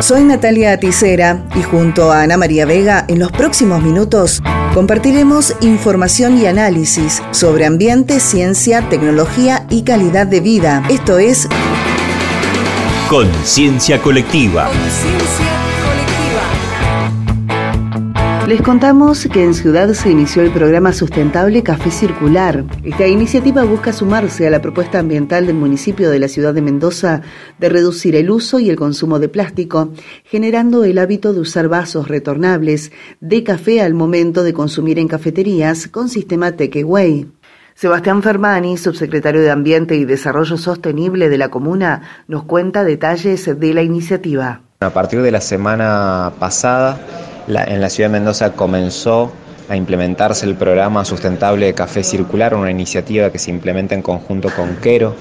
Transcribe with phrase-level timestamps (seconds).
[0.00, 4.40] Soy Natalia Aticera y junto a Ana María Vega en los próximos minutos
[4.72, 10.84] compartiremos información y análisis sobre ambiente, ciencia, tecnología y calidad de vida.
[10.88, 11.48] Esto es
[13.08, 14.70] Conciencia Colectiva.
[18.48, 22.64] Les contamos que en Ciudad se inició el programa sustentable Café Circular.
[22.82, 27.20] Esta iniciativa busca sumarse a la propuesta ambiental del municipio de la ciudad de Mendoza
[27.58, 29.92] de reducir el uso y el consumo de plástico,
[30.24, 35.86] generando el hábito de usar vasos retornables de café al momento de consumir en cafeterías
[35.86, 37.26] con sistema takeaway.
[37.74, 43.74] Sebastián Fermani, subsecretario de Ambiente y Desarrollo Sostenible de la comuna, nos cuenta detalles de
[43.74, 44.62] la iniciativa.
[44.80, 46.98] A partir de la semana pasada,
[47.48, 49.32] en la ciudad de Mendoza comenzó
[49.68, 54.50] a implementarse el programa sustentable de café circular, una iniciativa que se implementa en conjunto
[54.54, 55.14] con Quero,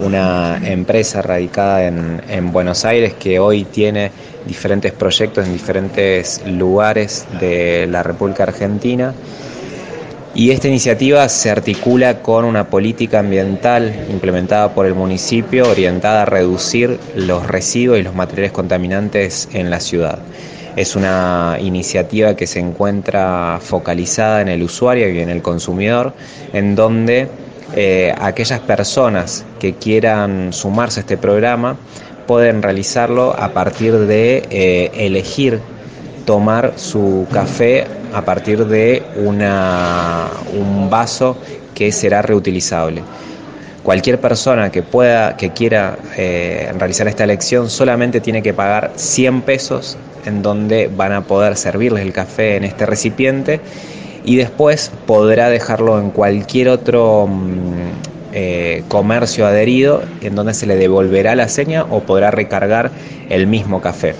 [0.00, 4.10] una empresa radicada en, Buenos Aires que hoy tiene
[4.46, 9.12] diferentes proyectos en diferentes lugares de la República Argentina.
[10.34, 16.24] Y esta iniciativa se articula con una política ambiental implementada por el municipio orientada a
[16.24, 20.20] reducir los residuos y los materiales contaminantes en la ciudad.
[20.76, 26.14] Es una iniciativa que se encuentra focalizada en el usuario y en el consumidor,
[26.52, 27.28] en donde
[27.74, 31.76] eh, aquellas personas que quieran sumarse a este programa
[32.26, 35.60] pueden realizarlo a partir de eh, elegir
[36.24, 41.36] tomar su café a partir de una, un vaso
[41.74, 43.02] que será reutilizable.
[43.82, 49.42] Cualquier persona que pueda, que quiera eh, realizar esta elección solamente tiene que pagar 100
[49.42, 53.60] pesos en donde van a poder servirles el café en este recipiente
[54.24, 60.76] y después podrá dejarlo en cualquier otro mm, eh, comercio adherido en donde se le
[60.76, 62.92] devolverá la seña o podrá recargar
[63.28, 64.14] el mismo café.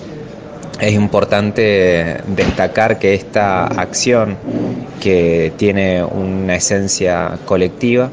[0.81, 4.35] Es importante destacar que esta acción,
[4.99, 8.09] que tiene una esencia colectiva,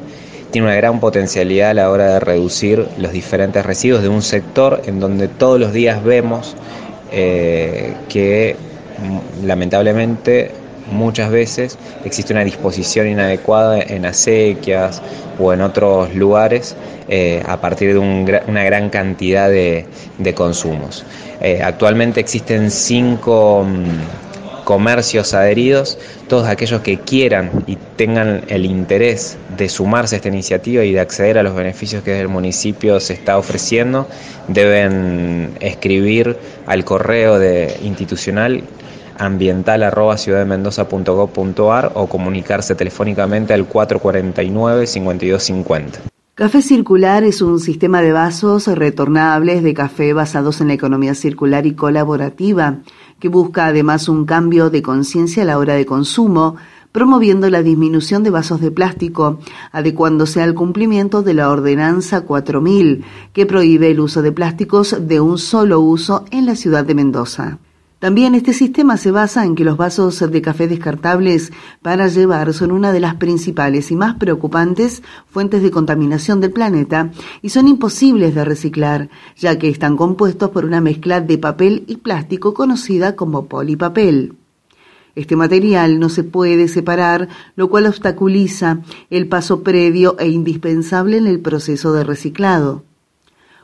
[0.51, 4.81] tiene una gran potencialidad a la hora de reducir los diferentes residuos de un sector
[4.85, 6.55] en donde todos los días vemos
[7.11, 8.55] eh, que
[8.99, 10.51] mm, lamentablemente
[10.91, 15.01] muchas veces existe una disposición inadecuada en acequias
[15.39, 16.75] o en otros lugares
[17.07, 19.85] eh, a partir de una gran cantidad de,
[20.35, 21.05] consumos.
[21.41, 23.65] Eh, actualmente existen cinco...
[23.67, 24.30] Mm,
[24.71, 25.97] comercios adheridos,
[26.29, 31.01] todos aquellos que quieran y tengan el interés de sumarse a esta iniciativa y de
[31.01, 34.07] acceder a los beneficios que desde el municipio se está ofreciendo,
[34.47, 36.37] deben escribir
[36.67, 38.63] al correo de institucional
[39.17, 40.15] ambiental arroba
[41.93, 46.10] o comunicarse telefónicamente al 449 5250.
[46.33, 51.65] Café Circular es un sistema de vasos retornables de café basados en la economía circular
[51.65, 52.77] y colaborativa
[53.19, 56.55] que busca además un cambio de conciencia a la hora de consumo,
[56.93, 59.39] promoviendo la disminución de vasos de plástico,
[59.73, 63.03] adecuándose al cumplimiento de la Ordenanza 4000,
[63.33, 67.59] que prohíbe el uso de plásticos de un solo uso en la ciudad de Mendoza.
[68.01, 71.53] También este sistema se basa en que los vasos de café descartables
[71.83, 77.11] para llevar son una de las principales y más preocupantes fuentes de contaminación del planeta
[77.43, 81.97] y son imposibles de reciclar, ya que están compuestos por una mezcla de papel y
[81.97, 84.33] plástico conocida como polipapel.
[85.13, 88.79] Este material no se puede separar, lo cual obstaculiza
[89.11, 92.83] el paso previo e indispensable en el proceso de reciclado.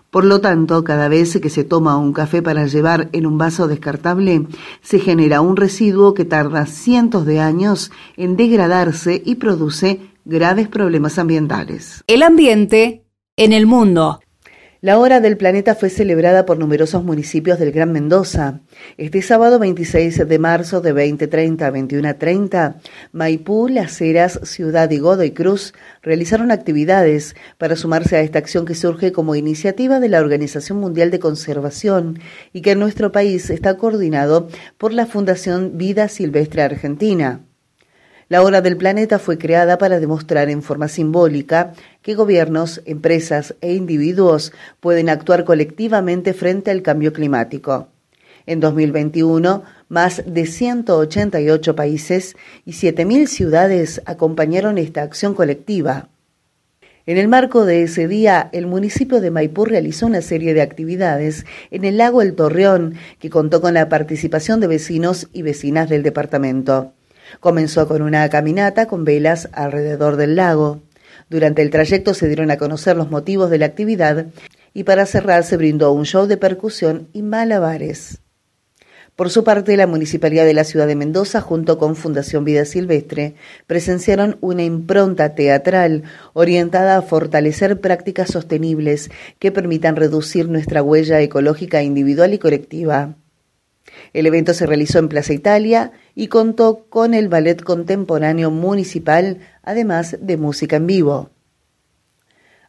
[0.10, 3.68] Por lo tanto, cada vez que se toma un café para llevar en un vaso
[3.68, 4.48] descartable,
[4.82, 11.20] se genera un residuo que tarda cientos de años en degradarse y produce graves problemas
[11.20, 12.04] ambientales.
[12.08, 13.04] El ambiente
[13.36, 14.20] en el mundo.
[14.80, 18.60] La Hora del Planeta fue celebrada por numerosos municipios del Gran Mendoza.
[18.98, 22.76] Este sábado 26 de marzo de 20.30 a 21.30,
[23.12, 25.74] Maipú, Las Heras, Ciudad y Godoy Cruz
[26.04, 31.10] realizaron actividades para sumarse a esta acción que surge como iniciativa de la Organización Mundial
[31.10, 32.20] de Conservación
[32.54, 34.48] y que en nuestro país está coordinado
[34.78, 37.47] por la Fundación Vida Silvestre Argentina.
[38.30, 41.72] La Hora del Planeta fue creada para demostrar en forma simbólica
[42.02, 44.52] que gobiernos, empresas e individuos
[44.82, 47.88] pueden actuar colectivamente frente al cambio climático.
[48.46, 52.36] En 2021, más de 188 países
[52.66, 56.10] y 7.000 ciudades acompañaron esta acción colectiva.
[57.06, 61.46] En el marco de ese día, el municipio de Maipú realizó una serie de actividades
[61.72, 66.04] en el lago El Torreón, que contó con la participación de vecinos y vecinas del
[66.04, 66.92] departamento.
[67.40, 70.82] Comenzó con una caminata con velas alrededor del lago.
[71.30, 74.28] Durante el trayecto se dieron a conocer los motivos de la actividad
[74.74, 78.22] y para cerrar se brindó un show de percusión y malabares.
[79.18, 83.34] Por su parte, la Municipalidad de la Ciudad de Mendoza, junto con Fundación Vida Silvestre,
[83.66, 86.04] presenciaron una impronta teatral
[86.34, 89.10] orientada a fortalecer prácticas sostenibles
[89.40, 93.16] que permitan reducir nuestra huella ecológica individual y colectiva.
[94.14, 100.18] El evento se realizó en Plaza Italia y contó con el ballet contemporáneo municipal, además
[100.22, 101.30] de música en vivo.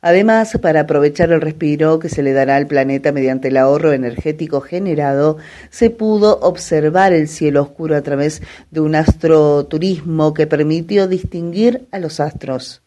[0.00, 4.60] Además, para aprovechar el respiro que se le dará al planeta mediante el ahorro energético
[4.60, 5.38] generado,
[5.70, 11.98] se pudo observar el cielo oscuro a través de un astroturismo que permitió distinguir a
[11.98, 12.82] los astros.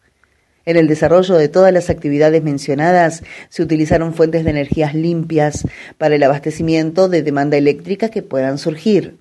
[0.64, 5.66] En el desarrollo de todas las actividades mencionadas se utilizaron fuentes de energías limpias
[5.98, 9.16] para el abastecimiento de demanda eléctrica que puedan surgir.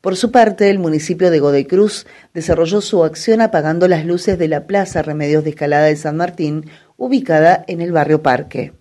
[0.00, 4.48] Por su parte, el municipio de Godoy Cruz desarrolló su acción apagando las luces de
[4.48, 8.72] la Plaza Remedios de Escalada de San Martín ubicada en el barrio Parque.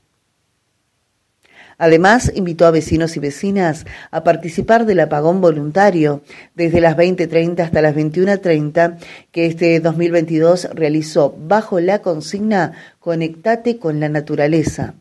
[1.78, 6.22] Además, invitó a vecinos y vecinas a participar del apagón voluntario
[6.56, 8.98] desde las 20.30 hasta las 21.30
[9.32, 14.96] que este 2022 realizó bajo la consigna Conectate con la naturaleza.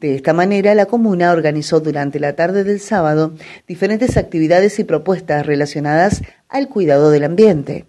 [0.00, 3.34] De esta manera, la comuna organizó durante la tarde del sábado
[3.66, 7.86] diferentes actividades y propuestas relacionadas al cuidado del ambiente.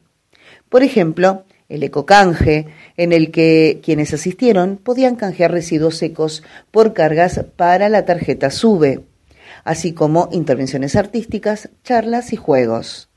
[0.69, 7.45] Por ejemplo, el ecocanje, en el que quienes asistieron podían canjear residuos secos por cargas
[7.55, 9.05] para la tarjeta SUBE,
[9.63, 13.10] así como intervenciones artísticas, charlas y juegos.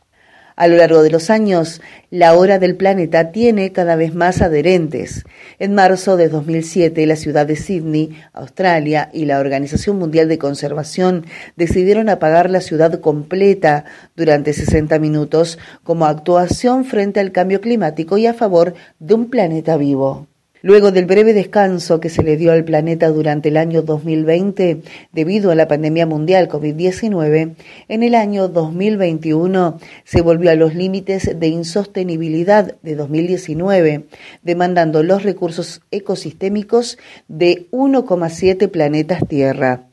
[0.56, 1.81] A lo largo de los años,
[2.11, 5.25] la hora del planeta tiene cada vez más adherentes.
[5.59, 11.27] En marzo de 2007, la ciudad de Sydney, Australia, y la Organización Mundial de Conservación
[11.56, 13.85] decidieron apagar la ciudad completa
[14.15, 19.77] durante 60 minutos como actuación frente al cambio climático y a favor de un planeta
[19.77, 20.29] vivo.
[20.64, 24.81] Luego del breve descanso que se le dio al planeta durante el año 2020
[25.12, 27.55] debido a la pandemia mundial COVID-19,
[27.88, 34.06] en el año 2021 se volvió a los límites de insostenibilidad de 2019,
[34.43, 36.96] demandando los recursos ecosistémicos
[37.28, 39.84] de 1,7 planetas Tierra.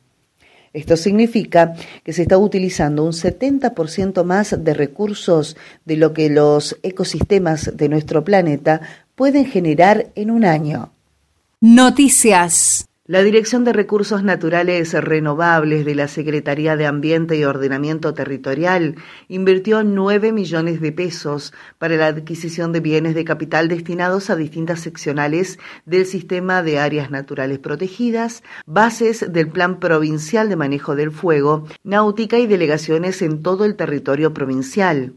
[0.73, 1.73] Esto significa
[2.05, 7.89] que se está utilizando un 70% más de recursos de lo que los ecosistemas de
[7.89, 8.79] nuestro planeta
[9.15, 10.91] pueden generar en un año.
[11.59, 12.87] Noticias.
[13.11, 18.95] La Dirección de Recursos Naturales Renovables de la Secretaría de Ambiente y Ordenamiento Territorial
[19.27, 24.79] invirtió 9 millones de pesos para la adquisición de bienes de capital destinados a distintas
[24.79, 31.65] seccionales del sistema de áreas naturales protegidas, bases del Plan Provincial de Manejo del Fuego,
[31.83, 35.15] náutica y delegaciones en todo el territorio provincial.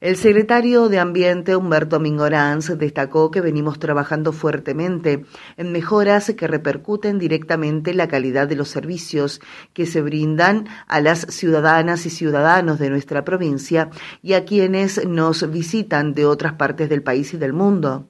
[0.00, 5.26] El secretario de Ambiente, Humberto Mingoranz, destacó que venimos trabajando fuertemente
[5.58, 9.42] en mejoras que repercuten directamente en la calidad de los servicios
[9.74, 13.90] que se brindan a las ciudadanas y ciudadanos de nuestra provincia
[14.22, 18.09] y a quienes nos visitan de otras partes del país y del mundo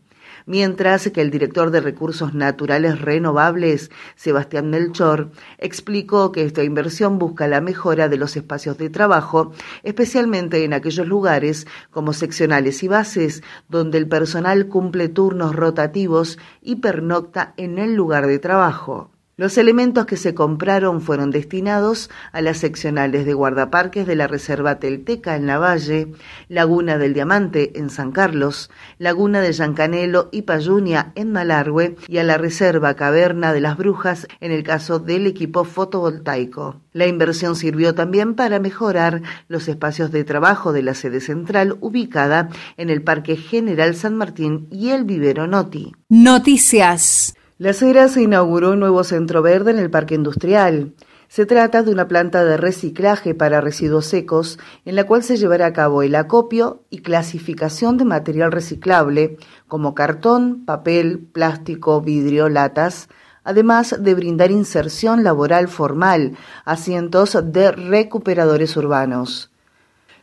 [0.51, 7.47] mientras que el director de Recursos Naturales Renovables, Sebastián Melchor, explicó que esta inversión busca
[7.47, 9.53] la mejora de los espacios de trabajo,
[9.85, 16.77] especialmente en aquellos lugares como seccionales y bases, donde el personal cumple turnos rotativos y
[16.77, 19.13] pernocta en el lugar de trabajo.
[19.41, 24.79] Los elementos que se compraron fueron destinados a las seccionales de guardaparques de la Reserva
[24.79, 26.13] Telteca en la Valle,
[26.51, 32.23] Laguna del Diamante en San Carlos, Laguna de Yancanelo y Payunia en Malargüe y a
[32.23, 36.83] la Reserva Caverna de las Brujas en el caso del equipo fotovoltaico.
[36.93, 42.51] La inversión sirvió también para mejorar los espacios de trabajo de la sede central ubicada
[42.77, 45.93] en el Parque General San Martín y el Vivero Noti.
[46.11, 47.33] Noticias.
[47.61, 50.95] La Cera se inauguró un nuevo centro verde en el Parque Industrial.
[51.29, 55.67] Se trata de una planta de reciclaje para residuos secos en la cual se llevará
[55.67, 59.37] a cabo el acopio y clasificación de material reciclable
[59.69, 63.11] como cartón, papel, plástico, vidrio, latas,
[63.45, 69.50] además de brindar inserción laboral formal a cientos de recuperadores urbanos.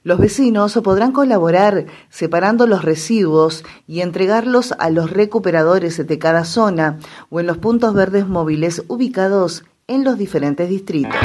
[0.08, 6.98] Los vecinos podrán colaborar separando los residuos y entregarlos a los recuperadores de cada zona
[7.30, 11.20] o en los puntos verdes móviles ubicados en los diferentes distritos.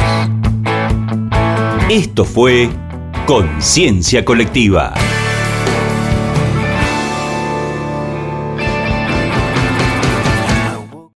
[1.89, 2.71] Esto fue
[3.25, 4.95] Conciencia Colectiva.